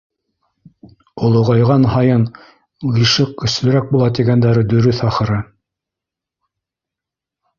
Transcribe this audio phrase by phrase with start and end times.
[1.27, 2.23] Олоғайған һайын
[2.95, 5.37] ғишыҡ көслөрәк була, тигәндәре дөрөҫ, ахыры.